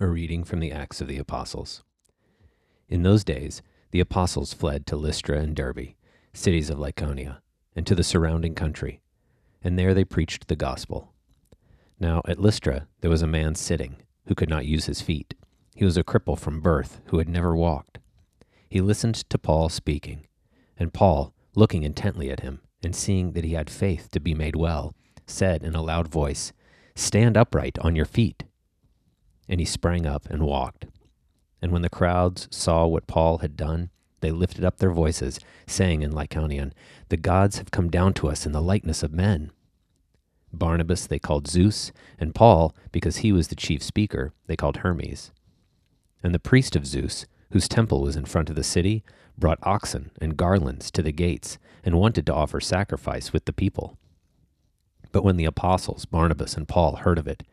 [0.00, 1.82] A reading from the Acts of the Apostles.
[2.88, 5.94] In those days, the apostles fled to Lystra and Derbe,
[6.32, 7.38] cities of Lycaonia,
[7.74, 9.00] and to the surrounding country,
[9.60, 11.14] and there they preached the gospel.
[11.98, 15.34] Now at Lystra there was a man sitting, who could not use his feet.
[15.74, 17.98] He was a cripple from birth, who had never walked.
[18.68, 20.28] He listened to Paul speaking,
[20.76, 24.54] and Paul, looking intently at him, and seeing that he had faith to be made
[24.54, 24.94] well,
[25.26, 26.52] said in a loud voice,
[26.94, 28.44] Stand upright on your feet.
[29.48, 30.86] And he sprang up and walked.
[31.60, 36.02] And when the crowds saw what Paul had done, they lifted up their voices, saying
[36.02, 36.72] in Lycaonian,
[37.08, 39.52] The gods have come down to us in the likeness of men.
[40.52, 45.30] Barnabas they called Zeus, and Paul, because he was the chief speaker, they called Hermes.
[46.22, 49.04] And the priest of Zeus, whose temple was in front of the city,
[49.36, 53.96] brought oxen and garlands to the gates, and wanted to offer sacrifice with the people.
[55.12, 57.44] But when the apostles, Barnabas and Paul, heard of it,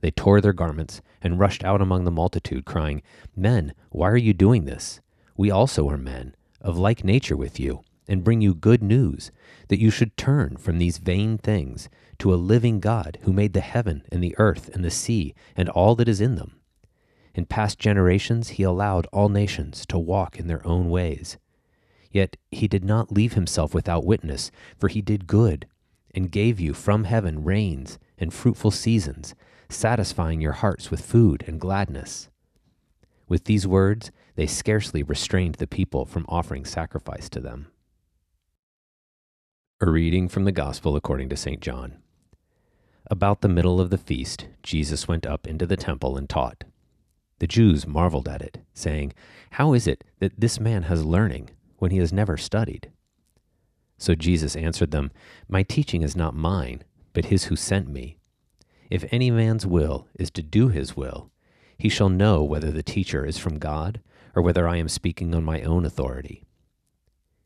[0.00, 3.02] they tore their garments and rushed out among the multitude, crying,
[3.34, 5.00] Men, why are you doing this?
[5.36, 9.30] We also are men, of like nature with you, and bring you good news,
[9.68, 13.60] that you should turn from these vain things to a living God who made the
[13.60, 16.60] heaven and the earth and the sea and all that is in them.
[17.34, 21.38] In past generations he allowed all nations to walk in their own ways.
[22.10, 25.66] Yet he did not leave himself without witness, for he did good,
[26.14, 29.34] and gave you from heaven rains and fruitful seasons
[29.68, 32.28] satisfying your hearts with food and gladness.
[33.28, 37.68] With these words, they scarcely restrained the people from offering sacrifice to them.
[39.80, 41.60] A reading from the Gospel according to St.
[41.60, 41.98] John.
[43.10, 46.64] About the middle of the feast, Jesus went up into the temple and taught.
[47.38, 49.12] The Jews marveled at it, saying,
[49.52, 52.90] How is it that this man has learning when he has never studied?
[53.96, 55.10] So Jesus answered them,
[55.48, 56.82] My teaching is not mine,
[57.18, 58.16] but his who sent me.
[58.90, 61.32] If any man's will is to do his will,
[61.76, 64.00] he shall know whether the teacher is from God
[64.36, 66.44] or whether I am speaking on my own authority.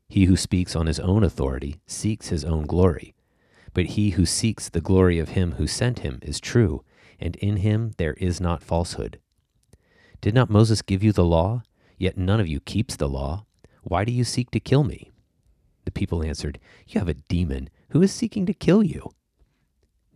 [0.07, 3.15] He who speaks on his own authority seeks his own glory,
[3.73, 6.83] but he who seeks the glory of him who sent him is true,
[7.19, 9.19] and in him there is not falsehood.
[10.21, 11.63] Did not Moses give you the law?
[11.97, 13.47] Yet none of you keeps the law.
[13.81, 15.09] Why do you seek to kill me?
[15.85, 17.71] The people answered, You have a demon.
[17.89, 19.09] Who is seeking to kill you?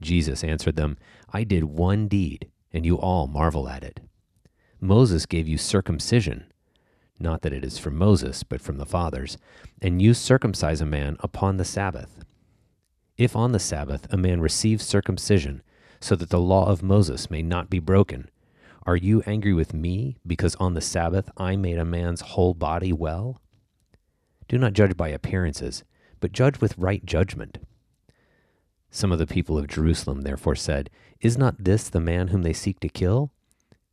[0.02, 0.98] Jesus answered them,
[1.32, 4.00] I did one deed, and you all marvel at it.
[4.80, 6.46] Moses gave you circumcision,
[7.20, 9.38] not that it is from Moses, but from the fathers,
[9.82, 12.24] and you circumcise a man upon the Sabbath.
[13.18, 15.64] If on the Sabbath a man receives circumcision,
[16.00, 18.30] so that the law of Moses may not be broken,
[18.86, 22.94] are you angry with me because on the Sabbath I made a man's whole body
[22.94, 23.42] well?
[24.48, 25.84] Do not judge by appearances,
[26.20, 27.58] but judge with right judgment.
[28.98, 30.90] Some of the people of Jerusalem therefore said,
[31.22, 33.32] Is not this the man whom they seek to kill?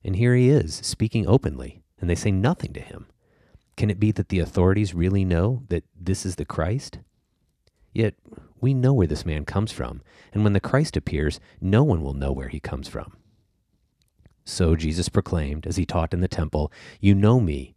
[0.02, 3.08] And here he is, speaking openly, and they say nothing to him.
[3.76, 7.00] Can it be that the authorities really know that this is the Christ?
[7.92, 8.14] Yet
[8.62, 10.00] we know where this man comes from,
[10.32, 13.14] and when the Christ appears, no one will know where he comes from.
[14.46, 17.74] So Jesus proclaimed, as he taught in the temple, You know me,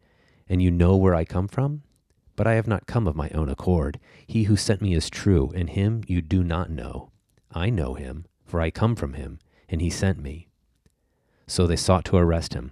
[0.47, 1.83] and you know where I come from?
[2.37, 3.99] But I have not come of my own accord.
[4.25, 7.11] He who sent me is true, and him you do not know.
[7.51, 10.47] I know him, for I come from him, and he sent me.
[11.47, 12.71] So they sought to arrest him,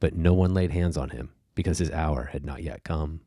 [0.00, 3.20] but no one laid hands on him, because his hour had not yet come.